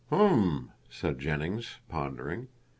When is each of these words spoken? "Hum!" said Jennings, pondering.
"Hum!" 0.09 0.71
said 0.89 1.19
Jennings, 1.19 1.77
pondering. 1.87 2.47